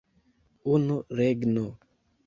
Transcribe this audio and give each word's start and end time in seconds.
Unu 0.73 0.97
regno! 1.21 1.65